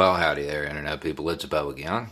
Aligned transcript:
Well, 0.00 0.14
howdy 0.14 0.44
there, 0.44 0.64
Internet 0.64 1.02
people. 1.02 1.28
It's 1.28 1.44
Bo 1.44 1.68
again. 1.68 2.06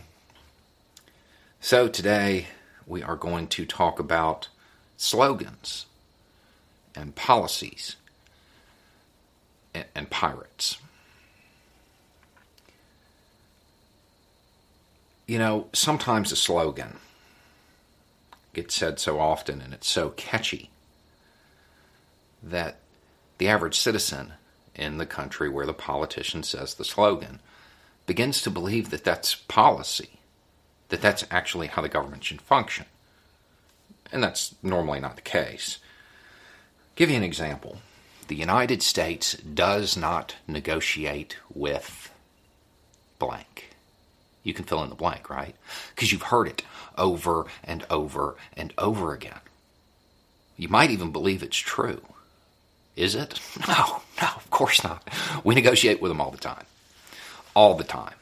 So, 1.59 1.87
today 1.87 2.45
we 2.85 3.01
are 3.01 3.15
going 3.15 3.47
to 3.47 3.65
talk 3.65 3.99
about 3.99 4.47
slogans 4.95 5.87
and 6.95 7.15
policies 7.15 7.95
and, 9.73 9.85
and 9.95 10.07
pirates. 10.11 10.77
You 15.25 15.39
know, 15.39 15.65
sometimes 15.73 16.31
a 16.31 16.35
slogan 16.35 16.97
gets 18.53 18.75
said 18.75 18.99
so 18.99 19.19
often 19.19 19.61
and 19.61 19.73
it's 19.73 19.89
so 19.89 20.09
catchy 20.09 20.69
that 22.43 22.77
the 23.39 23.47
average 23.47 23.79
citizen 23.79 24.33
in 24.75 24.99
the 24.99 25.07
country 25.07 25.49
where 25.49 25.65
the 25.65 25.73
politician 25.73 26.43
says 26.43 26.75
the 26.75 26.85
slogan 26.85 27.39
begins 28.09 28.41
to 28.41 28.49
believe 28.49 28.89
that 28.89 29.03
that's 29.03 29.35
policy, 29.35 30.09
that 30.87 30.99
that's 30.99 31.23
actually 31.29 31.67
how 31.67 31.79
the 31.83 31.87
government 31.87 32.23
should 32.23 32.41
function. 32.41 32.87
And 34.11 34.23
that's 34.23 34.55
normally 34.63 34.99
not 34.99 35.15
the 35.15 35.21
case. 35.21 35.77
I'll 35.77 36.95
give 36.95 37.11
you 37.11 37.17
an 37.17 37.23
example. 37.23 37.77
The 38.27 38.35
United 38.35 38.81
States 38.81 39.33
does 39.33 39.95
not 39.95 40.37
negotiate 40.47 41.37
with 41.53 42.11
blank. 43.19 43.75
You 44.41 44.55
can 44.55 44.65
fill 44.65 44.81
in 44.81 44.89
the 44.89 44.95
blank, 44.95 45.29
right? 45.29 45.53
Because 45.93 46.11
you've 46.11 46.33
heard 46.33 46.47
it 46.47 46.63
over 46.97 47.45
and 47.63 47.85
over 47.91 48.37
and 48.57 48.73
over 48.79 49.13
again. 49.13 49.41
You 50.57 50.67
might 50.67 50.89
even 50.89 51.11
believe 51.11 51.43
it's 51.43 51.57
true. 51.57 52.01
Is 52.95 53.13
it? 53.13 53.39
No, 53.67 54.01
no, 54.19 54.29
of 54.35 54.49
course 54.49 54.83
not. 54.83 55.07
We 55.43 55.53
negotiate 55.53 56.01
with 56.01 56.09
them 56.09 56.19
all 56.19 56.31
the 56.31 56.39
time 56.39 56.65
all 57.55 57.75
the 57.75 57.83
time. 57.83 58.15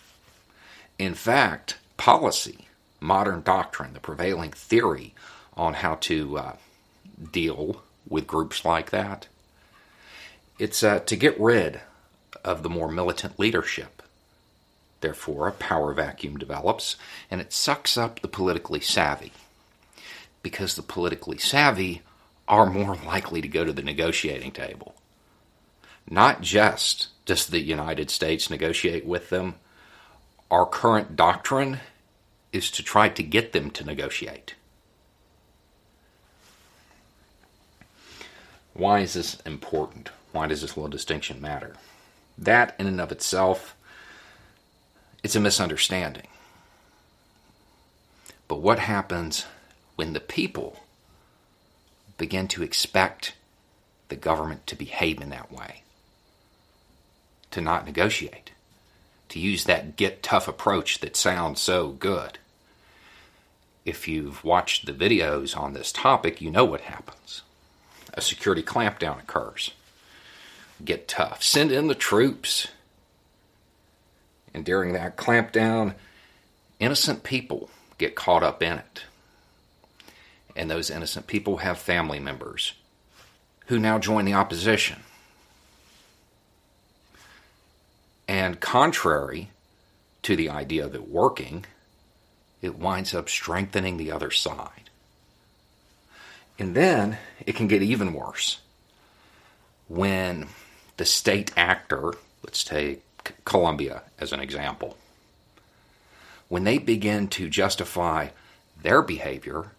In 0.97 1.13
fact, 1.13 1.77
policy, 1.97 2.67
modern 2.99 3.41
doctrine, 3.41 3.93
the 3.93 3.99
prevailing 3.99 4.51
theory 4.51 5.13
on 5.55 5.75
how 5.75 5.95
to 5.95 6.37
uh, 6.37 6.55
deal 7.31 7.81
with 8.07 8.27
groups 8.27 8.65
like 8.65 8.89
that, 8.91 9.27
it's 10.59 10.83
uh, 10.83 10.99
to 10.99 11.15
get 11.15 11.39
rid 11.39 11.81
of 12.43 12.63
the 12.63 12.69
more 12.69 12.89
militant 12.91 13.37
leadership. 13.39 14.01
Therefore, 15.01 15.47
a 15.47 15.51
power 15.51 15.93
vacuum 15.93 16.37
develops 16.37 16.95
and 17.29 17.39
it 17.39 17.53
sucks 17.53 17.97
up 17.97 18.21
the 18.21 18.27
politically 18.27 18.79
savvy. 18.79 19.31
Because 20.41 20.75
the 20.75 20.81
politically 20.81 21.37
savvy 21.37 22.01
are 22.47 22.65
more 22.65 22.95
likely 23.05 23.41
to 23.41 23.47
go 23.47 23.65
to 23.65 23.73
the 23.73 23.83
negotiating 23.83 24.51
table. 24.51 24.95
Not 26.09 26.41
just 26.41 27.09
does 27.25 27.47
the 27.47 27.59
United 27.59 28.09
States 28.09 28.49
negotiate 28.49 29.05
with 29.05 29.29
them? 29.29 29.55
Our 30.49 30.65
current 30.65 31.15
doctrine 31.15 31.79
is 32.53 32.71
to 32.71 32.83
try 32.83 33.09
to 33.09 33.23
get 33.23 33.51
them 33.51 33.69
to 33.71 33.83
negotiate. 33.83 34.55
Why 38.73 38.99
is 38.99 39.13
this 39.13 39.35
important? 39.41 40.09
Why 40.31 40.47
does 40.47 40.61
this 40.61 40.77
little 40.77 40.89
distinction 40.89 41.41
matter? 41.41 41.75
That, 42.37 42.75
in 42.79 42.87
and 42.87 43.01
of 43.01 43.11
itself, 43.11 43.75
it's 45.23 45.35
a 45.35 45.41
misunderstanding. 45.41 46.27
But 48.47 48.61
what 48.61 48.79
happens 48.79 49.45
when 49.95 50.13
the 50.13 50.19
people 50.19 50.79
begin 52.17 52.47
to 52.49 52.63
expect 52.63 53.35
the 54.07 54.15
government 54.15 54.67
to 54.67 54.75
behave 54.75 55.19
in 55.19 55.29
that 55.31 55.51
way? 55.51 55.81
To 57.51 57.61
not 57.61 57.85
negotiate, 57.85 58.51
to 59.29 59.39
use 59.39 59.65
that 59.65 59.95
get 59.95 60.23
tough 60.23 60.47
approach 60.47 60.99
that 60.99 61.15
sounds 61.15 61.59
so 61.59 61.89
good. 61.89 62.37
If 63.85 64.07
you've 64.07 64.43
watched 64.43 64.85
the 64.85 64.93
videos 64.93 65.57
on 65.57 65.73
this 65.73 65.91
topic, 65.91 66.41
you 66.41 66.51
know 66.51 66.65
what 66.65 66.81
happens. 66.81 67.43
A 68.13 68.21
security 68.21 68.63
clampdown 68.63 69.19
occurs. 69.19 69.71
Get 70.83 71.07
tough. 71.07 71.41
Send 71.41 71.71
in 71.71 71.87
the 71.87 71.95
troops. 71.95 72.67
And 74.53 74.65
during 74.65 74.93
that 74.93 75.15
clampdown, 75.17 75.95
innocent 76.79 77.23
people 77.23 77.69
get 77.97 78.15
caught 78.15 78.43
up 78.43 78.61
in 78.61 78.79
it. 78.79 79.03
And 80.55 80.69
those 80.69 80.89
innocent 80.89 81.27
people 81.27 81.57
have 81.57 81.77
family 81.77 82.19
members 82.19 82.73
who 83.67 83.79
now 83.79 83.99
join 83.99 84.25
the 84.25 84.33
opposition. 84.33 84.97
And 88.27 88.59
contrary 88.59 89.49
to 90.23 90.35
the 90.35 90.49
idea 90.49 90.85
it 90.87 91.07
working, 91.07 91.65
it 92.61 92.77
winds 92.77 93.13
up 93.13 93.29
strengthening 93.29 93.97
the 93.97 94.11
other 94.11 94.31
side. 94.31 94.89
And 96.59 96.75
then 96.75 97.17
it 97.45 97.55
can 97.55 97.67
get 97.67 97.81
even 97.81 98.13
worse 98.13 98.59
when 99.87 100.47
the 100.97 101.05
state 101.05 101.51
actor, 101.55 102.15
let's 102.43 102.63
take 102.63 103.03
Colombia 103.45 104.01
as 104.19 104.33
an 104.33 104.39
example, 104.39 104.97
when 106.49 106.63
they 106.63 106.77
begin 106.77 107.27
to 107.27 107.49
justify 107.49 108.29
their 108.81 109.01
behavior 109.01 109.71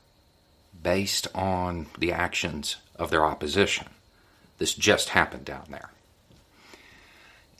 based 0.83 1.27
on 1.35 1.87
the 1.99 2.13
actions 2.13 2.77
of 2.97 3.11
their 3.11 3.25
opposition. 3.25 3.89
This 4.59 4.75
just 4.75 5.11
happened 5.11 5.45
down 5.45 5.67
there 5.71 5.91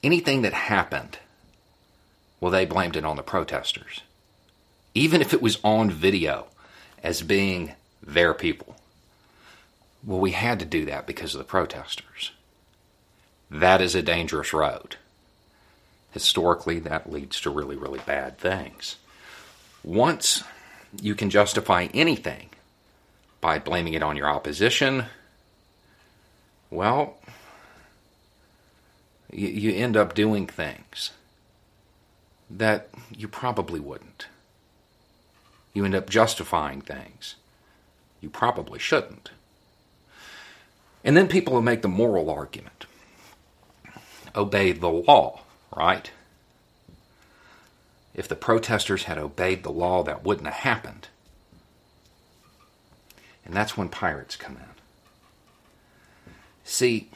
anything 0.03 0.43
that 0.43 0.53
happened, 0.53 1.19
well, 2.41 2.51
they 2.51 2.65
blamed 2.65 2.97
it 2.97 3.05
on 3.05 3.17
the 3.17 3.23
protesters. 3.23 4.01
Even 4.95 5.21
if 5.21 5.33
it 5.33 5.43
was 5.43 5.59
on 5.63 5.91
video 5.91 6.47
as 7.03 7.23
being 7.23 7.75
their 8.03 8.35
people. 8.35 8.77
Well, 10.05 10.21
we 10.21 10.33
had 10.33 10.59
to 10.61 10.65
do 10.65 10.85
that 10.87 11.07
because 11.07 11.35
of 11.35 11.39
the 11.39 11.45
protesters. 11.45 12.33
That 13.51 13.81
is 13.81 13.95
a 13.95 14.03
dangerous 14.03 14.53
road. 14.53 14.97
Historically, 16.13 16.79
that 16.81 17.11
leads 17.11 17.41
to 17.41 17.51
really, 17.51 17.77
really 17.77 18.01
bad 18.07 18.39
things. 18.39 18.97
Once 19.85 20.43
you 21.01 21.15
can 21.15 21.31
justify 21.31 21.89
anything 21.93 22.49
by 23.41 23.59
blaming 23.59 23.95
it 23.95 24.03
on 24.03 24.17
your 24.17 24.29
opposition, 24.29 25.05
well, 26.71 27.19
you, 29.31 29.49
you 29.49 29.73
end 29.73 29.97
up 29.97 30.15
doing 30.15 30.47
things 30.47 31.13
that 32.51 32.89
you 33.11 33.29
probably 33.29 33.81
wouldn't. 33.81 34.27
You 35.75 35.85
end 35.85 35.95
up 35.95 36.09
justifying 36.09 36.81
things 36.81 37.37
you 38.21 38.29
probably 38.29 38.79
shouldn't. 38.79 39.31
And 41.05 41.17
then 41.17 41.29
people 41.29 41.55
will 41.55 41.63
make 41.63 41.83
the 41.83 41.89
moral 41.89 42.31
argument 42.31 42.87
obey 44.35 44.73
the 44.73 44.89
law, 44.89 45.41
right? 45.75 46.11
If 48.15 48.27
the 48.29 48.37
protesters 48.37 49.05
had 49.05 49.19
obeyed 49.19 49.63
the 49.63 49.71
law, 49.71 50.03
that 50.03 50.25
wouldn't 50.25 50.47
have 50.47 50.57
happened. 50.57 51.09
And 53.45 53.55
that's 53.55 53.77
when 53.77 53.89
pirates 53.89 54.37
come 54.37 54.57
in. 54.57 56.33
See, 56.65 57.09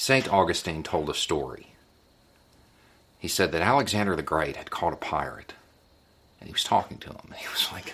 St. 0.00 0.32
Augustine 0.32 0.82
told 0.82 1.10
a 1.10 1.14
story. 1.14 1.74
He 3.18 3.28
said 3.28 3.52
that 3.52 3.60
Alexander 3.60 4.16
the 4.16 4.22
Great 4.22 4.56
had 4.56 4.70
caught 4.70 4.94
a 4.94 4.96
pirate, 4.96 5.52
and 6.40 6.48
he 6.48 6.54
was 6.54 6.64
talking 6.64 6.96
to 7.00 7.10
him. 7.10 7.20
And 7.24 7.34
He 7.36 7.46
was 7.48 7.70
like, 7.70 7.92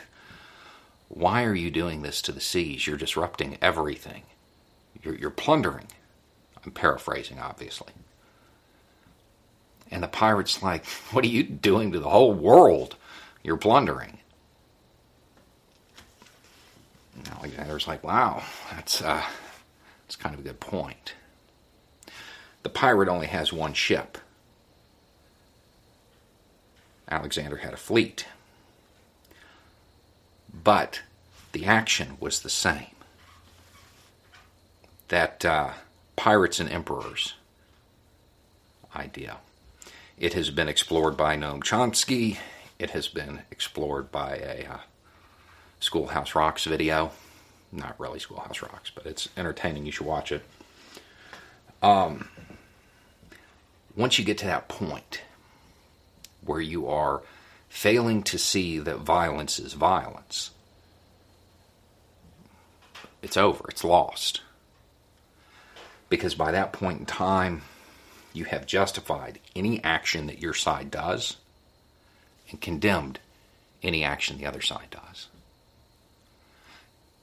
Why 1.08 1.43
are 1.43 1.55
you 1.55 1.69
doing 1.69 2.03
this 2.03 2.23
to 2.23 2.31
the 2.31 2.41
seas? 2.41 2.87
You're 2.87 2.97
disrupting 2.97 3.58
everything. 3.61 4.23
You're, 5.03 5.17
you're 5.17 5.31
plundering. 5.31 5.88
I'm 6.64 6.70
paraphrasing, 6.70 7.41
obviously. 7.41 7.93
And 9.91 10.00
the 10.00 10.06
pirate's 10.06 10.62
like, 10.62 10.87
What 11.11 11.25
are 11.25 11.29
you 11.29 11.43
doing 11.43 11.91
to 11.91 11.99
the 11.99 12.11
whole 12.11 12.32
world? 12.32 12.94
You're 13.43 13.56
plundering. 13.56 14.19
And 17.17 17.29
Alexander's 17.31 17.88
like, 17.88 18.05
Wow, 18.05 18.44
that's, 18.70 19.02
uh, 19.02 19.25
that's 20.05 20.14
kind 20.14 20.37
of 20.37 20.41
a 20.41 20.44
good 20.44 20.61
point. 20.61 21.14
The 22.66 22.70
pirate 22.70 23.08
only 23.08 23.28
has 23.28 23.52
one 23.52 23.74
ship, 23.74 24.18
Alexander 27.08 27.58
had 27.58 27.72
a 27.72 27.76
fleet. 27.76 28.26
But 30.52 31.02
the 31.52 31.64
action 31.64 32.16
was 32.18 32.40
the 32.40 32.50
same. 32.50 32.96
That 35.06 35.44
uh, 35.44 35.74
pirates 36.16 36.58
and 36.58 36.68
emperors 36.68 37.34
idea. 38.96 39.36
It 40.18 40.32
has 40.32 40.50
been 40.50 40.68
explored 40.68 41.16
by 41.16 41.36
Noam 41.36 41.62
Chomsky. 41.62 42.38
It 42.80 42.90
has 42.90 43.06
been 43.06 43.42
explored 43.52 44.10
by 44.10 44.38
a 44.38 44.68
uh, 44.68 44.78
Schoolhouse 45.78 46.34
Rocks 46.34 46.64
video. 46.64 47.12
Not 47.70 47.94
really 48.00 48.18
Schoolhouse 48.18 48.60
Rocks, 48.60 48.90
but 48.92 49.06
it's 49.06 49.28
entertaining. 49.36 49.86
You 49.86 49.92
should 49.92 50.06
watch 50.06 50.32
it. 50.32 50.42
Um, 51.80 52.28
once 53.96 54.19
you 54.19 54.25
get 54.25 54.38
to 54.38 54.46
that 54.46 54.69
point 54.69 55.22
where 56.44 56.60
you 56.60 56.87
are 56.87 57.22
failing 57.69 58.22
to 58.22 58.38
see 58.38 58.78
that 58.78 58.98
violence 58.98 59.58
is 59.58 59.72
violence, 59.72 60.50
it's 63.22 63.37
over, 63.37 63.64
it's 63.69 63.82
lost. 63.84 64.43
Because 66.08 66.37
by 66.37 66.52
that 66.52 66.72
point 66.72 67.00
in 67.00 67.06
time, 67.06 67.62
you 68.32 68.44
have 68.44 68.66
justified 68.66 69.40
any 69.56 69.82
action 69.82 70.26
that 70.26 70.40
your 70.40 70.54
side 70.54 70.90
does 70.90 71.37
and 72.50 72.60
condemned 72.60 73.19
any 73.82 74.04
action 74.04 74.38
the 74.38 74.46
other 74.46 74.60
side 74.60 74.88
does. 74.90 75.28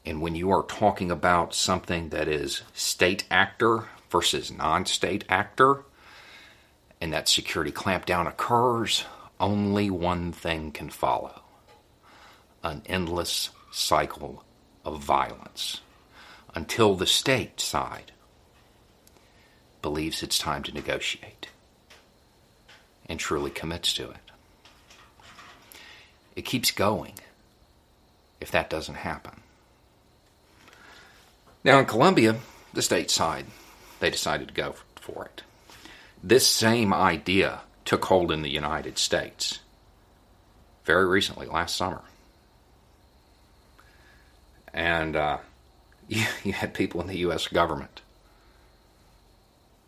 And 0.05 0.21
when 0.21 0.35
you 0.35 0.51
are 0.51 0.63
talking 0.63 1.11
about 1.11 1.53
something 1.53 2.09
that 2.09 2.27
is 2.27 2.63
state 2.73 3.23
actor 3.31 3.85
versus 4.09 4.51
non 4.51 4.85
state 4.85 5.23
actor, 5.29 5.83
and 7.03 7.11
that 7.11 7.27
security 7.27 7.69
clampdown 7.69 8.29
occurs, 8.29 9.03
only 9.38 9.89
one 9.89 10.31
thing 10.31 10.71
can 10.71 10.89
follow 10.89 11.41
an 12.63 12.81
endless 12.85 13.50
cycle 13.73 14.45
of 14.85 15.03
violence 15.03 15.81
until 16.55 16.95
the 16.95 17.05
state 17.05 17.59
side 17.59 18.13
believes 19.81 20.23
it's 20.23 20.39
time 20.39 20.63
to 20.63 20.73
negotiate 20.73 21.50
and 23.09 23.19
truly 23.19 23.51
commits 23.51 23.91
to 23.94 24.09
it. 24.09 24.31
It 26.38 26.45
keeps 26.45 26.71
going 26.71 27.15
if 28.39 28.50
that 28.51 28.69
doesn't 28.69 28.95
happen. 28.95 29.41
Now, 31.65 31.79
in 31.79 31.85
Colombia, 31.85 32.38
the 32.73 32.81
state 32.81 33.11
side, 33.11 33.47
they 34.00 34.09
decided 34.09 34.47
to 34.47 34.53
go 34.53 34.75
for 34.95 35.25
it. 35.25 35.44
This 36.23 36.47
same 36.47 36.93
idea 36.93 37.61
took 37.83 38.05
hold 38.05 38.31
in 38.31 38.43
the 38.43 38.49
United 38.49 38.97
States 38.97 39.59
very 40.85 41.05
recently, 41.05 41.47
last 41.47 41.75
summer. 41.75 42.01
And 44.73 45.17
uh, 45.17 45.37
you, 46.07 46.23
you 46.43 46.53
had 46.53 46.73
people 46.73 47.01
in 47.01 47.07
the 47.07 47.17
U.S. 47.19 47.47
government 47.47 48.01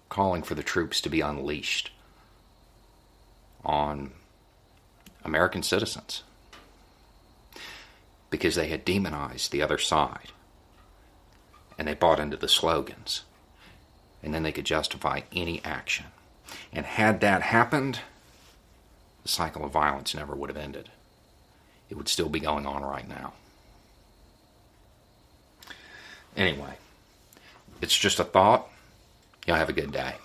calling 0.10 0.44
for 0.44 0.56
the 0.56 0.64
troops 0.64 1.00
to 1.02 1.10
be 1.10 1.22
unleashed 1.22 1.92
on 3.64 4.12
American 5.24 5.64
citizens 5.64 6.24
because 8.30 8.56
they 8.56 8.68
had 8.68 8.86
demonized 8.86 9.52
the 9.52 9.62
other 9.62 9.78
side 9.78 10.32
and 11.78 11.88
they 11.88 11.94
bought 11.94 12.20
into 12.20 12.38
the 12.38 12.48
slogans 12.48 13.24
and 14.22 14.34
then 14.34 14.44
they 14.44 14.52
could 14.52 14.66
justify 14.66 15.22
any 15.32 15.64
action. 15.64 16.06
And 16.72 16.86
had 16.86 17.22
that 17.22 17.42
happened, 17.42 18.00
the 19.24 19.30
cycle 19.30 19.66
of 19.66 19.72
violence 19.72 20.14
never 20.14 20.36
would 20.36 20.50
have 20.50 20.58
ended. 20.58 20.90
It 21.90 21.98
would 21.98 22.10
still 22.10 22.30
be 22.30 22.40
going 22.40 22.66
on 22.66 22.84
right 22.84 23.08
now. 23.08 23.34
Anyway, 26.36 26.74
it's 27.82 27.98
just 27.98 28.20
a 28.20 28.24
thought. 28.24 28.68
Y'all 29.46 29.56
have 29.56 29.70
a 29.70 29.74
good 29.74 29.92
day. 29.92 30.16